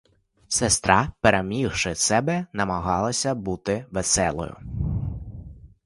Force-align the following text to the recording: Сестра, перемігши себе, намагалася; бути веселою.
Сестра, 0.47 1.11
перемігши 1.21 1.95
себе, 1.95 2.45
намагалася; 2.53 3.35
бути 3.35 3.85
веселою. 3.91 4.55